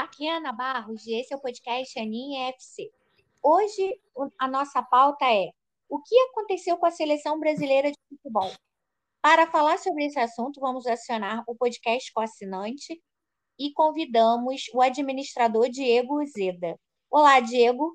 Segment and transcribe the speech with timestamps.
[0.00, 2.90] Aqui é Ana Barros e esse é o podcast Aninha FC.
[3.42, 4.00] Hoje
[4.38, 5.50] a nossa pauta é
[5.90, 8.50] o que aconteceu com a seleção brasileira de futebol.
[9.20, 12.98] Para falar sobre esse assunto, vamos acionar o podcast com assinante
[13.58, 16.80] e convidamos o administrador Diego Zeda.
[17.10, 17.94] Olá, Diego.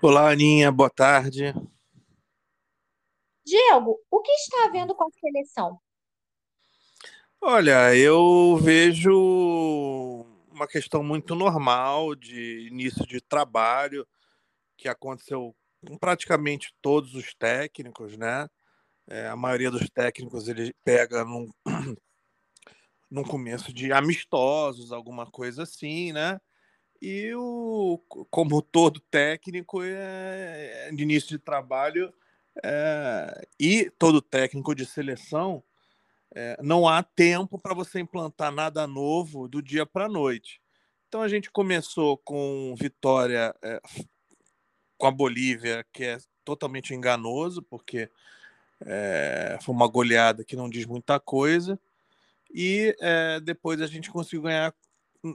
[0.00, 1.52] Olá, Aninha, boa tarde.
[3.44, 5.78] Diego, o que está havendo com a seleção?
[7.38, 10.19] Olha, eu vejo
[10.60, 14.06] uma questão muito normal de início de trabalho
[14.76, 18.46] que aconteceu com praticamente todos os técnicos, né?
[19.08, 21.50] É, a maioria dos técnicos ele pega num,
[23.10, 26.38] num começo de amistosos, alguma coisa assim, né?
[27.00, 27.98] E o,
[28.30, 32.12] como todo técnico é, de início de trabalho
[32.62, 35.64] é, e todo técnico de seleção
[36.34, 40.60] é, não há tempo para você implantar nada novo do dia para a noite.
[41.08, 43.80] Então a gente começou com vitória é,
[44.96, 48.08] com a Bolívia, que é totalmente enganoso, porque
[48.80, 51.78] é, foi uma goleada que não diz muita coisa.
[52.52, 52.96] E
[53.44, 54.74] depois a gente conseguiu ganhar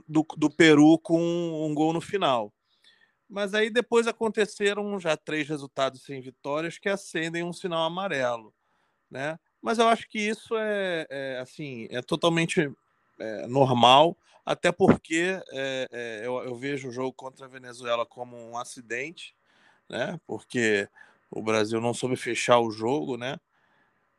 [0.06, 2.52] do, do Peru com um, um gol no final.
[3.28, 8.54] Mas aí depois aconteceram já três resultados sem vitórias que acendem um sinal amarelo,
[9.10, 9.38] né?
[9.66, 12.72] Mas eu acho que isso é, é assim, é totalmente
[13.18, 18.36] é, normal, até porque é, é, eu, eu, vejo o jogo contra a Venezuela como
[18.36, 19.34] um acidente,
[19.88, 20.20] né?
[20.24, 20.88] Porque
[21.28, 23.40] o Brasil não soube fechar o jogo, né?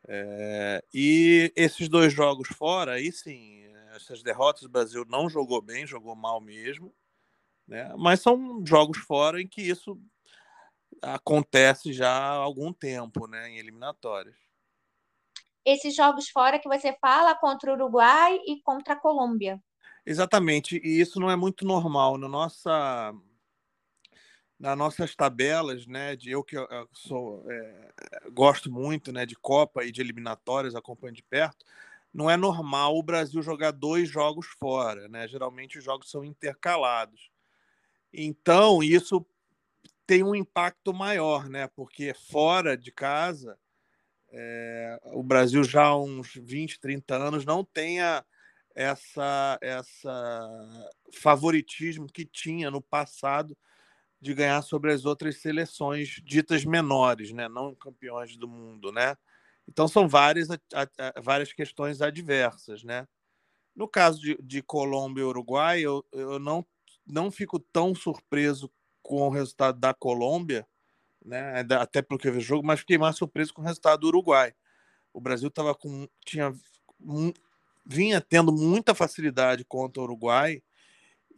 [0.06, 3.64] É, e esses dois jogos fora, aí sim,
[3.96, 6.94] essas derrotas o Brasil não jogou bem, jogou mal mesmo,
[7.66, 7.90] né?
[7.96, 9.98] Mas são jogos fora em que isso
[11.00, 13.48] acontece já há algum tempo, né?
[13.48, 14.47] Em eliminatórias
[15.68, 19.62] esses jogos fora que você fala contra o Uruguai e contra a Colômbia.
[20.04, 23.14] Exatamente, e isso não é muito normal na nossa
[24.58, 27.90] nas nossas tabelas, né, de eu que eu sou é,
[28.32, 31.64] gosto muito, né, de Copa e de eliminatórias, acompanho de perto,
[32.12, 35.28] não é normal o Brasil jogar dois jogos fora, né?
[35.28, 37.30] Geralmente os jogos são intercalados.
[38.12, 39.24] Então isso
[40.06, 41.68] tem um impacto maior, né?
[41.68, 43.58] Porque fora de casa
[44.30, 48.24] é, o Brasil já há uns 20, 30 anos não tenha
[48.74, 53.56] essa, essa favoritismo que tinha no passado
[54.20, 57.48] de ganhar sobre as outras seleções ditas menores, né?
[57.48, 58.92] não campeões do mundo.
[58.92, 59.16] Né?
[59.68, 60.48] Então são várias,
[61.22, 62.82] várias questões adversas.
[62.82, 63.06] Né?
[63.74, 66.66] No caso de, de Colômbia e Uruguai, eu, eu não,
[67.06, 68.70] não fico tão surpreso
[69.02, 70.66] com o resultado da Colômbia,
[71.24, 71.64] né?
[71.78, 74.08] Até pelo que eu vi o jogo, mas fiquei mais surpreso com o resultado do
[74.08, 74.54] Uruguai.
[75.12, 76.54] O Brasil tava com tinha
[77.84, 80.62] vinha tendo muita facilidade contra o Uruguai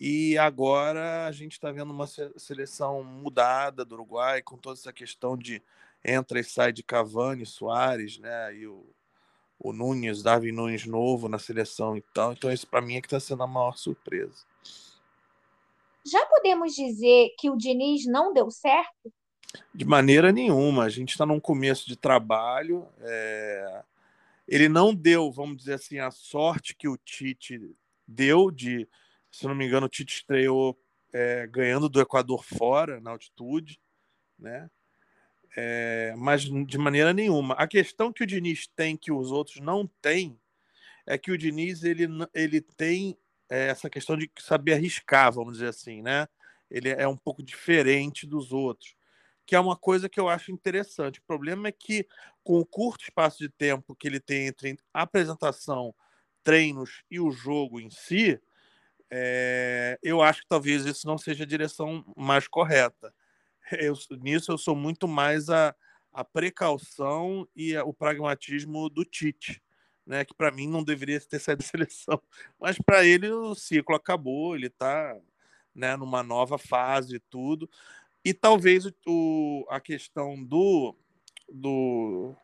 [0.01, 5.37] e agora a gente está vendo uma seleção mudada do Uruguai com toda essa questão
[5.37, 5.63] de
[6.05, 8.57] entra e sai de Cavani, Soares, né?
[8.57, 8.85] E o,
[9.59, 12.33] o Nunes, Darwin Nunes novo na seleção e tal.
[12.33, 14.45] Então isso para mim é que está sendo a maior surpresa.
[16.05, 19.13] Já podemos dizer que o Diniz não deu certo?
[19.75, 20.85] De maneira nenhuma.
[20.85, 22.87] A gente está num começo de trabalho.
[23.01, 23.83] É...
[24.47, 27.61] Ele não deu, vamos dizer assim, a sorte que o Tite
[28.07, 28.89] deu de,
[29.31, 30.77] se não me engano, o Tite estreou
[31.13, 33.81] é, ganhando do Equador fora, na altitude,
[34.39, 34.69] né?
[35.57, 37.55] É, mas de maneira nenhuma.
[37.55, 40.39] A questão que o Diniz tem que os outros não têm
[41.07, 43.19] é que o Diniz ele, ele tem
[43.49, 46.29] é, essa questão de saber arriscar, vamos dizer assim, né?
[46.71, 48.95] Ele é um pouco diferente dos outros
[49.51, 51.19] que é uma coisa que eu acho interessante.
[51.19, 52.07] O problema é que,
[52.45, 55.93] com o curto espaço de tempo que ele tem entre apresentação,
[56.45, 58.41] treinos e o jogo em si,
[59.11, 63.13] é, eu acho que talvez isso não seja a direção mais correta.
[63.73, 65.75] Eu, nisso eu sou muito mais a,
[66.13, 69.61] a precaução e a, o pragmatismo do Tite,
[70.07, 70.25] né?
[70.25, 72.23] que para mim não deveria ter saído da seleção.
[72.61, 75.17] Mas para ele o ciclo acabou, ele está
[75.75, 77.69] né, numa nova fase e tudo.
[78.25, 80.95] E talvez o, a questão do,
[81.49, 82.35] do,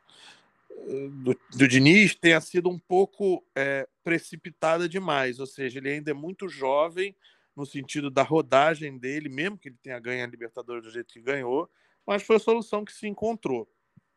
[1.22, 6.14] do, do Diniz tenha sido um pouco é, precipitada demais, ou seja, ele ainda é
[6.14, 7.14] muito jovem
[7.54, 11.20] no sentido da rodagem dele, mesmo que ele tenha ganho a Libertadores do jeito que
[11.20, 11.68] ganhou,
[12.06, 13.68] mas foi a solução que se encontrou.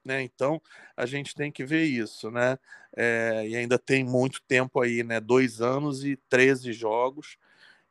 [0.04, 0.22] Né?
[0.24, 0.62] Então
[0.96, 2.58] a gente tem que ver isso, né?
[2.96, 5.20] É, e ainda tem muito tempo aí, né?
[5.20, 7.38] Dois anos e 13 jogos,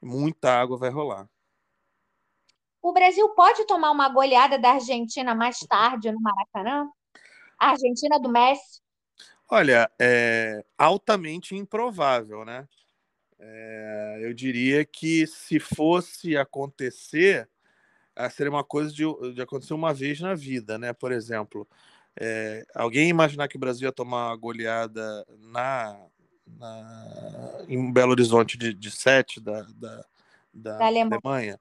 [0.00, 1.29] muita água vai rolar.
[2.80, 6.88] O Brasil pode tomar uma goleada da Argentina mais tarde no Maracanã?
[7.58, 8.80] A Argentina do Messi?
[9.50, 12.69] Olha, é altamente improvável, né?
[13.38, 17.48] É, eu diria que se fosse acontecer,
[18.14, 20.92] ah, seria uma coisa de, de acontecer uma vez na vida, né?
[20.92, 21.66] Por exemplo,
[22.20, 25.98] é, alguém imaginar que o Brasil ia tomar uma goleada na,
[26.46, 30.04] na em Belo Horizonte de, de 7 da, da,
[30.52, 31.60] da, da Alemanha,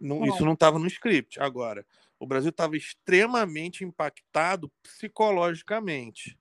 [0.00, 1.40] não, isso não estava no script.
[1.40, 1.84] Agora,
[2.18, 6.38] o Brasil estava extremamente impactado psicologicamente.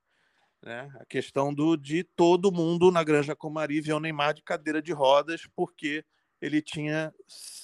[0.61, 0.89] Né?
[0.99, 4.93] A questão do, de todo mundo na Granja Comari ver o Neymar de cadeira de
[4.93, 6.05] rodas porque
[6.41, 7.13] ele tinha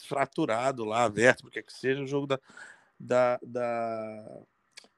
[0.07, 2.39] fraturado lá a vértebra, que é que seja, o jogo da,
[2.99, 4.41] da, da,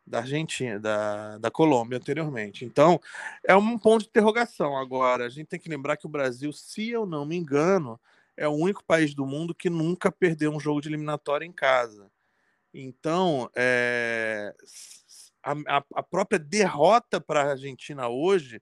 [0.05, 2.65] da Argentina, da, da Colômbia anteriormente.
[2.65, 2.99] Então,
[3.43, 4.77] é um ponto de interrogação.
[4.77, 7.99] Agora, a gente tem que lembrar que o Brasil, se eu não me engano,
[8.37, 12.11] é o único país do mundo que nunca perdeu um jogo de eliminatória em casa.
[12.73, 14.53] Então, é,
[15.43, 18.61] a, a, própria derrota para a Argentina hoje,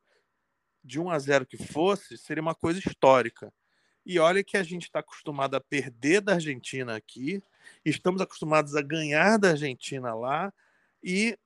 [0.84, 3.54] de 1 a 0 que fosse, seria uma coisa histórica.
[4.06, 7.44] E olha que a gente está acostumado a perder da Argentina aqui,
[7.86, 10.52] estamos acostumados a ganhar da Argentina lá,
[11.04, 11.38] e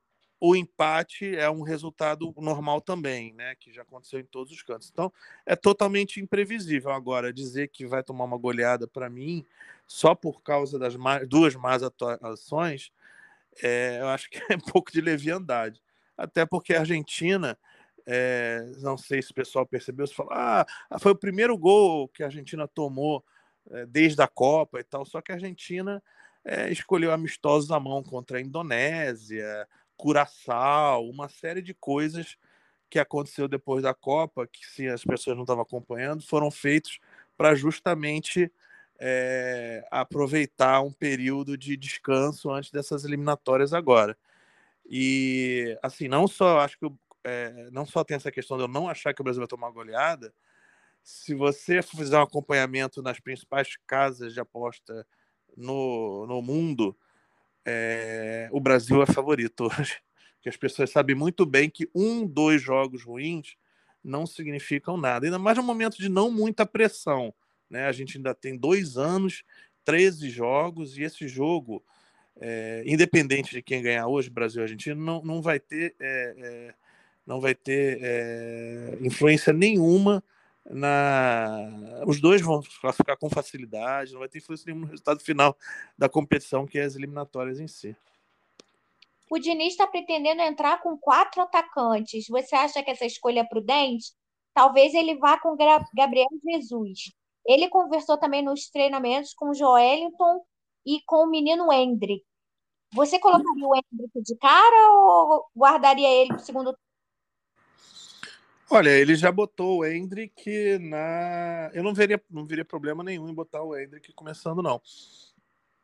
[0.45, 3.55] o empate é um resultado normal também, né?
[3.55, 4.89] Que já aconteceu em todos os cantos.
[4.91, 5.09] Então,
[5.45, 6.91] é totalmente imprevisível.
[6.91, 9.45] Agora, dizer que vai tomar uma goleada para mim,
[9.87, 10.95] só por causa das
[11.29, 12.91] duas más atuações,
[13.63, 15.81] é, eu acho que é um pouco de leviandade.
[16.17, 17.57] Até porque a Argentina,
[18.05, 20.65] é, não sei se o pessoal percebeu, se falou, ah,
[20.99, 23.23] foi o primeiro gol que a Argentina tomou
[23.71, 26.03] é, desde a Copa e tal, só que a Argentina
[26.43, 29.65] é, escolheu amistosos à mão contra a Indonésia,
[30.03, 32.35] Curaçao, uma série de coisas
[32.89, 36.99] que aconteceu depois da Copa, que se as pessoas não estavam acompanhando, foram feitos
[37.37, 38.51] para justamente
[38.99, 44.17] é, aproveitar um período de descanso antes dessas eliminatórias agora.
[44.85, 46.91] E assim, não só acho que
[47.23, 49.71] é, não só tem essa questão de eu não achar que o Brasil vai tomar
[49.71, 50.33] goleada,
[51.01, 55.07] se você fizer um acompanhamento nas principais casas de aposta
[55.55, 56.93] no, no mundo,
[57.65, 59.97] é, o Brasil é favorito hoje.
[60.41, 63.55] Que as pessoas sabem muito bem que um, dois jogos ruins
[64.03, 65.25] não significam nada.
[65.25, 67.33] Ainda mais no momento de não muita pressão.
[67.69, 67.85] Né?
[67.85, 69.45] A gente ainda tem dois anos,
[69.85, 71.81] 13 jogos, e esse jogo,
[72.41, 76.73] é, independente de quem ganhar hoje, Brasil e Argentina, não, não vai ter, é, é,
[77.25, 80.21] não vai ter é, influência nenhuma
[80.69, 81.69] na.
[82.05, 85.57] Os dois vão classificar com facilidade, não vai ter influência nenhuma no resultado final
[85.97, 87.95] da competição, que é as eliminatórias em si.
[89.29, 92.27] O Diniz está pretendendo entrar com quatro atacantes.
[92.27, 94.11] Você acha que essa escolha é prudente?
[94.53, 95.57] Talvez ele vá com
[95.95, 97.11] Gabriel Jesus.
[97.45, 100.45] Ele conversou também nos treinamentos com o Joelinton
[100.85, 102.23] e com o menino Hendrick.
[102.93, 106.77] Você colocaria o Hendrick de cara ou guardaria ele para o segundo
[108.75, 111.69] Olha, ele já botou o Hendrick na.
[111.75, 114.81] Eu não veria, não veria problema nenhum em botar o Hendrick começando, não.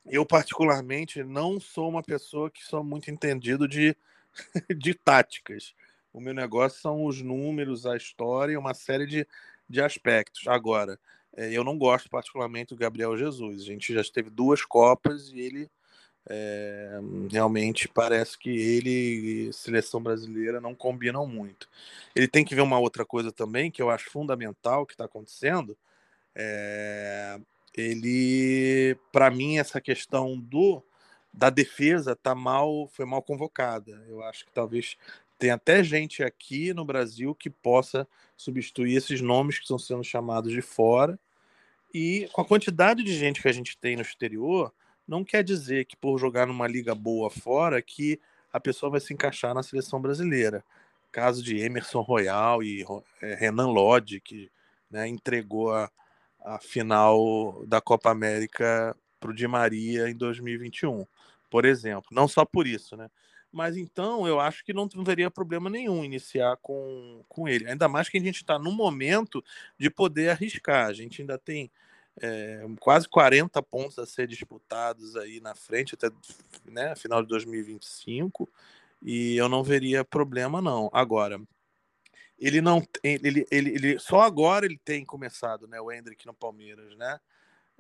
[0.08, 3.96] Eu, particularmente, não sou uma pessoa que sou muito entendido de,
[4.76, 5.76] de táticas.
[6.12, 9.28] O meu negócio são os números, a história e uma série de,
[9.70, 10.48] de aspectos.
[10.48, 11.00] Agora,
[11.38, 13.62] é, eu não gosto particularmente do Gabriel Jesus.
[13.62, 15.70] A gente já teve duas Copas e ele
[16.27, 17.00] é,
[17.31, 21.69] realmente parece que ele e seleção brasileira não combinam muito.
[22.16, 25.77] Ele tem que ver uma outra coisa também que eu acho fundamental que está acontecendo.
[26.36, 27.40] É,
[27.76, 30.83] ele, para mim, essa questão do
[31.31, 34.04] da defesa tá mal, foi mal convocada.
[34.07, 34.97] Eu acho que talvez
[35.38, 40.52] tem até gente aqui no Brasil que possa substituir esses nomes que estão sendo chamados
[40.52, 41.19] de fora.
[41.94, 44.73] E com a quantidade de gente que a gente tem no exterior,
[45.09, 48.19] não quer dizer que por jogar numa liga boa fora que
[48.54, 50.63] a pessoa vai se encaixar na seleção brasileira.
[51.11, 52.85] Caso de Emerson Royal e
[53.19, 54.51] é, Renan Lodge, que
[54.89, 55.89] né, entregou a,
[56.42, 61.06] a final da Copa América para o Di Maria em 2021,
[61.49, 62.09] por exemplo.
[62.11, 63.09] Não só por isso, né?
[63.51, 67.68] Mas então eu acho que não, teria problema nenhum iniciar com, com ele.
[67.68, 69.44] Ainda mais que a gente está no momento
[69.75, 70.85] de poder arriscar.
[70.85, 71.71] A gente ainda tem
[72.21, 76.09] é, quase 40 pontos a ser disputados aí na frente até
[76.66, 78.49] né, final de 2025
[79.01, 80.89] e eu não veria problema não.
[80.94, 81.42] Agora,
[82.37, 86.95] ele não ele, ele, ele só agora ele tem começado, né, o Hendrick no Palmeiras,
[86.97, 87.19] né?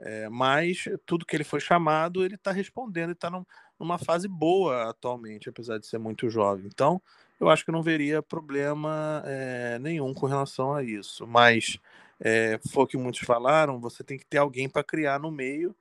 [0.01, 3.45] É, mas tudo que ele foi chamado, ele está respondendo e está num,
[3.77, 6.67] numa fase boa atualmente, apesar de ser muito jovem.
[6.67, 7.01] Então,
[7.37, 11.27] eu acho que não veria problema é, nenhum com relação a isso.
[11.27, 11.79] Mas
[12.19, 15.75] é, foi o que muitos falaram, você tem que ter alguém para criar no meio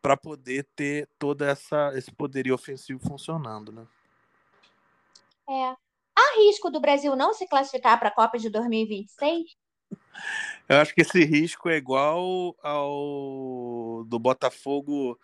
[0.00, 3.86] para poder ter todo essa, esse poderio ofensivo funcionando, né?
[5.48, 5.76] É.
[6.16, 9.56] Há risco do Brasil não se classificar para a Copa de 2026?
[10.68, 15.18] Eu acho que esse risco é igual ao do Botafogo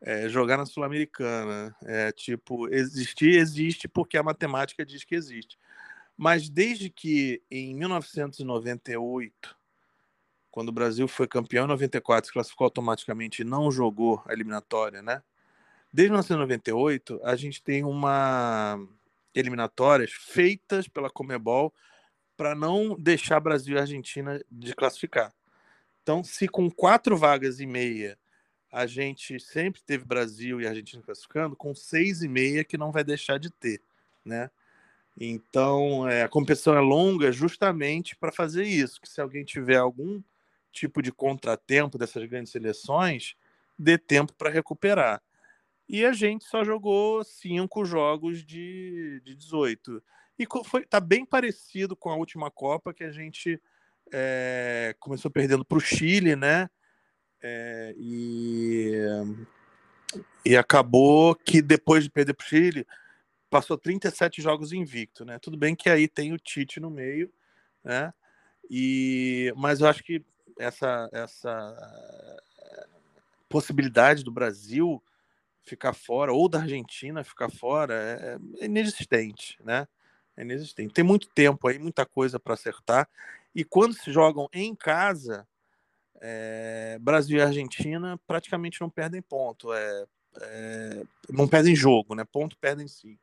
[0.00, 1.74] é, jogar na Sul-Americana.
[1.84, 5.58] É tipo, existir existe porque a matemática diz que existe.
[6.16, 9.57] Mas desde que em 1998,
[10.50, 15.02] quando o Brasil foi campeão em 94, se classificou automaticamente e não jogou a eliminatória,
[15.02, 15.22] né?
[15.92, 18.78] Desde 1998, a gente tem uma
[19.34, 21.72] eliminatórias feitas pela Comebol
[22.36, 25.32] para não deixar Brasil e Argentina de classificar.
[26.02, 28.18] Então, se com quatro vagas e meia
[28.70, 33.02] a gente sempre teve Brasil e Argentina classificando, com seis e meia que não vai
[33.02, 33.80] deixar de ter,
[34.24, 34.50] né?
[35.20, 40.22] Então, é, a competição é longa justamente para fazer isso, que se alguém tiver algum
[40.78, 43.34] tipo de contratempo dessas grandes seleções,
[43.78, 45.22] dê tempo para recuperar.
[45.88, 50.02] E a gente só jogou cinco jogos de, de 18.
[50.38, 53.60] E foi, tá bem parecido com a última Copa, que a gente
[54.12, 56.68] é, começou perdendo para o Chile, né?
[57.40, 58.92] É, e,
[60.44, 62.86] e acabou que depois de perder para o Chile,
[63.48, 65.38] passou 37 jogos invicto, né?
[65.38, 67.32] Tudo bem que aí tem o Tite no meio,
[67.82, 68.12] né?
[68.70, 70.22] E, mas eu acho que
[70.58, 72.42] essa, essa
[73.48, 75.02] possibilidade do Brasil
[75.62, 79.86] ficar fora, ou da Argentina ficar fora, é, é inexistente, né?
[80.36, 80.94] É inexistente.
[80.94, 83.08] Tem muito tempo aí, muita coisa para acertar.
[83.54, 85.46] E quando se jogam em casa,
[86.20, 89.72] é, Brasil e Argentina praticamente não perdem ponto.
[89.72, 90.06] É,
[90.40, 92.24] é, não perdem jogo, né?
[92.24, 93.18] Ponto perdem sim.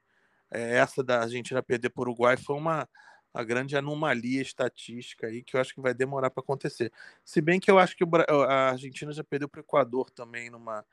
[0.51, 2.87] É, essa da Argentina perder o Uruguai foi uma
[3.35, 6.91] a grande anomalia estatística aí que eu acho que vai demorar para acontecer.
[7.23, 8.05] Se bem que eu acho que
[8.47, 10.85] a Argentina já perdeu para o Equador também numa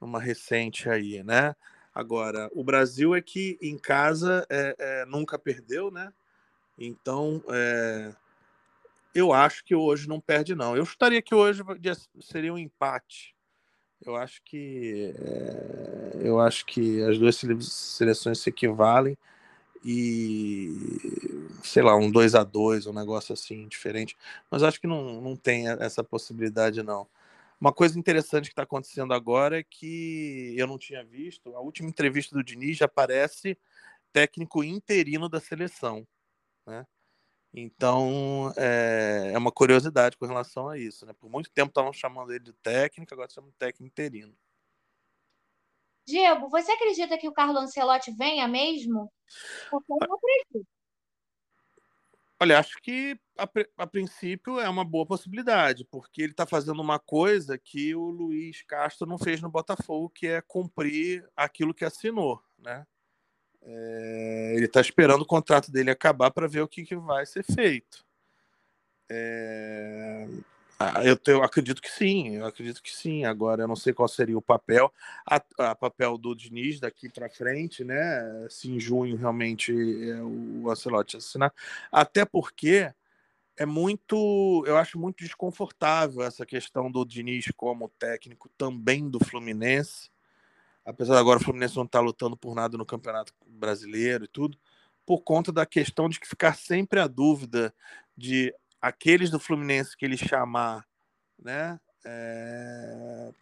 [0.00, 1.54] numa recente aí, né?
[1.94, 6.10] Agora, o Brasil é que em casa é, é, nunca perdeu, né?
[6.78, 8.14] Então, é,
[9.14, 10.74] eu acho que hoje não perde, não.
[10.74, 11.62] Eu estaria que hoje
[12.22, 13.36] seria um empate.
[14.02, 19.18] Eu acho que é, eu acho que as duas seleções se equivalem
[19.84, 20.70] e
[21.62, 24.16] sei lá, um 2 a 2 um negócio assim diferente.
[24.50, 27.06] Mas acho que não, não tem essa possibilidade, não.
[27.60, 31.88] Uma coisa interessante que está acontecendo agora é que eu não tinha visto, a última
[31.90, 33.58] entrevista do Diniz já aparece
[34.12, 36.06] técnico interino da seleção,
[36.66, 36.86] né?
[37.54, 41.12] Então é, é uma curiosidade com relação a isso, né?
[41.14, 44.34] Por muito tempo estavam chamando ele de técnico, agora chamam de técnico interino.
[46.06, 49.12] Diego, você acredita que o Carlo Ancelotti venha mesmo?
[49.70, 50.66] Porque eu não acredito.
[52.42, 56.98] Olha, acho que a, a, princípio é uma boa possibilidade, porque ele está fazendo uma
[56.98, 62.42] coisa que o Luiz Castro não fez no Botafogo, que é cumprir aquilo que assinou,
[62.58, 62.86] né?
[63.62, 67.44] É, ele está esperando o contrato dele acabar para ver o que, que vai ser
[67.44, 68.06] feito.
[69.10, 70.26] É,
[71.04, 73.24] eu, eu, acredito que sim, eu acredito que sim.
[73.24, 74.92] Agora, eu não sei qual seria o papel,
[75.26, 78.46] a, a papel do Diniz daqui para frente, né?
[78.48, 81.52] Se em junho realmente é o Ancelotti assinar,
[81.92, 82.92] até porque
[83.58, 90.10] é muito, eu acho muito desconfortável essa questão do Diniz como técnico também do Fluminense,
[90.82, 94.28] apesar de agora o Fluminense não estar tá lutando por nada no Campeonato Brasileiro e
[94.28, 94.56] tudo,
[95.04, 97.74] por conta da questão de ficar sempre a dúvida
[98.16, 100.86] de aqueles do Fluminense que ele chamar,
[101.38, 103.32] né, é,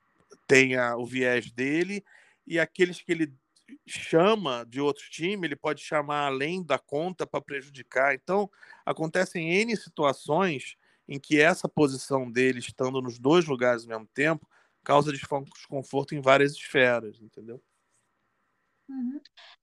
[0.46, 2.04] tenha o viés dele,
[2.46, 3.32] e aqueles que ele
[3.86, 8.14] chama de outro time, ele pode chamar além da conta para prejudicar.
[8.14, 8.50] Então,
[8.84, 10.76] acontecem N situações
[11.06, 14.48] em que essa posição dele, estando nos dois lugares ao mesmo tempo,
[14.84, 17.62] causa desconforto em várias esferas, entendeu?
[18.88, 19.20] Uhum.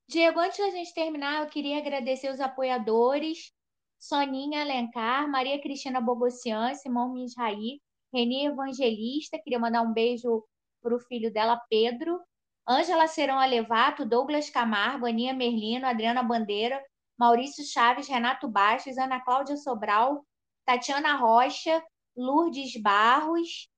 [0.07, 3.51] Diego, antes da gente terminar, eu queria agradecer os apoiadores
[3.99, 7.81] Soninha Alencar, Maria Cristina Bogossian, Simão Misraí,
[8.13, 10.43] Reni Evangelista, queria mandar um beijo
[10.81, 12.19] para o filho dela, Pedro,
[12.67, 16.81] Ângela Serão Alevato, Douglas Camargo, Aninha Merlino, Adriana Bandeira,
[17.17, 20.25] Maurício Chaves, Renato Bastos, Ana Cláudia Sobral,
[20.65, 21.83] Tatiana Rocha,
[22.15, 23.69] Lourdes Barros.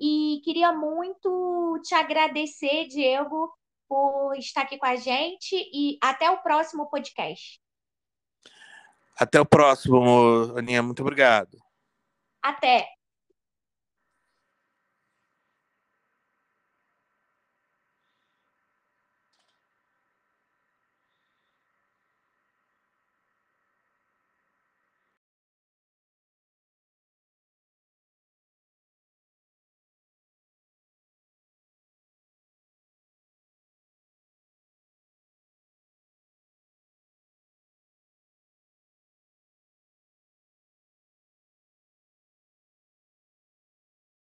[0.00, 3.52] E queria muito te agradecer, Diego,
[3.88, 7.60] por estar aqui com a gente e até o próximo podcast.
[9.18, 10.82] Até o próximo, Aninha.
[10.82, 11.58] Muito obrigado.
[12.42, 12.97] Até.